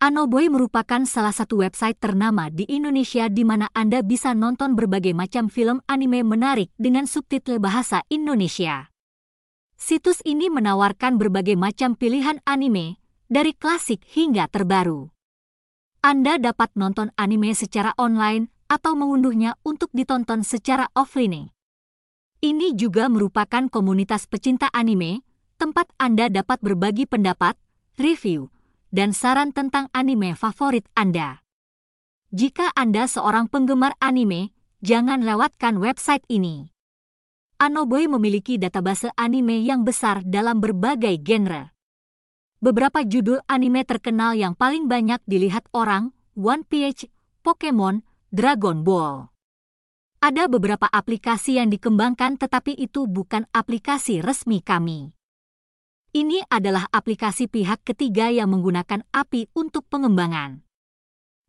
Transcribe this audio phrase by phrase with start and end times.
[0.00, 5.52] Anoboy merupakan salah satu website ternama di Indonesia di mana Anda bisa nonton berbagai macam
[5.52, 8.88] film anime menarik dengan subtitle bahasa Indonesia.
[9.76, 12.96] Situs ini menawarkan berbagai macam pilihan anime,
[13.28, 15.12] dari klasik hingga terbaru.
[16.00, 21.52] Anda dapat nonton anime secara online atau mengunduhnya untuk ditonton secara offline.
[22.40, 25.20] Ini juga merupakan komunitas pecinta anime,
[25.60, 27.60] tempat Anda dapat berbagi pendapat,
[28.00, 28.48] review,
[28.90, 31.42] dan saran tentang anime favorit Anda.
[32.30, 36.70] Jika Anda seorang penggemar anime, jangan lewatkan website ini.
[37.58, 41.74] Anoboy memiliki database anime yang besar dalam berbagai genre.
[42.60, 47.08] Beberapa judul anime terkenal yang paling banyak dilihat orang, One Piece,
[47.40, 49.32] Pokemon, Dragon Ball.
[50.20, 55.16] Ada beberapa aplikasi yang dikembangkan tetapi itu bukan aplikasi resmi kami.
[56.10, 60.66] Ini adalah aplikasi pihak ketiga yang menggunakan API untuk pengembangan.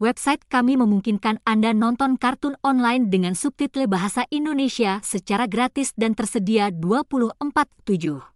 [0.00, 6.72] Website kami memungkinkan Anda nonton kartun online dengan subtitle bahasa Indonesia secara gratis dan tersedia
[6.72, 8.32] 24/7.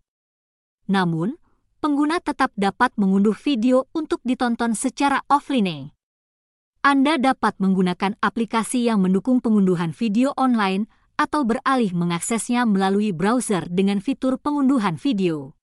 [0.92, 1.40] Namun,
[1.80, 5.96] pengguna tetap dapat mengunduh video untuk ditonton secara offline.
[6.84, 10.84] Anda dapat menggunakan aplikasi yang mendukung pengunduhan video online
[11.16, 15.59] atau beralih mengaksesnya melalui browser dengan fitur pengunduhan video.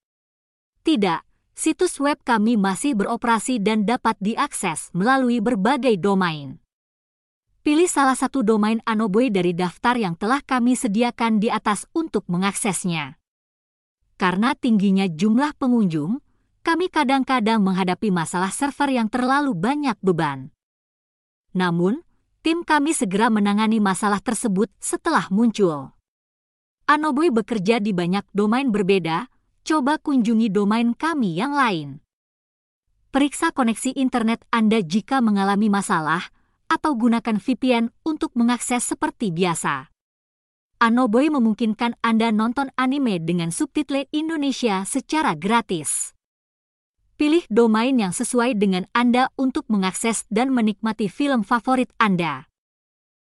[0.88, 1.20] Tidak,
[1.52, 6.64] situs web kami masih beroperasi dan dapat diakses melalui berbagai domain.
[7.60, 13.20] Pilih salah satu domain Anoboy dari daftar yang telah kami sediakan di atas untuk mengaksesnya.
[14.16, 16.24] Karena tingginya jumlah pengunjung,
[16.64, 20.56] kami kadang-kadang menghadapi masalah server yang terlalu banyak beban.
[21.52, 22.00] Namun,
[22.48, 25.92] tim kami segera menangani masalah tersebut setelah muncul.
[26.88, 29.28] Anoboy bekerja di banyak domain berbeda,
[29.68, 32.00] coba kunjungi domain kami yang lain.
[33.12, 36.32] Periksa koneksi internet Anda jika mengalami masalah,
[36.72, 39.92] atau gunakan VPN untuk mengakses seperti biasa.
[40.80, 46.16] Anoboy memungkinkan Anda nonton anime dengan subtitle Indonesia secara gratis.
[47.20, 52.48] Pilih domain yang sesuai dengan Anda untuk mengakses dan menikmati film favorit Anda.